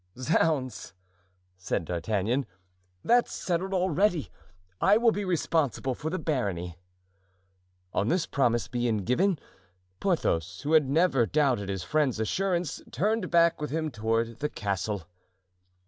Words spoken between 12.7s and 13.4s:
turned